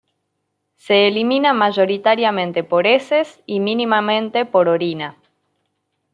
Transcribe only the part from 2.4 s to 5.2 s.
por heces y mínimamente por orina.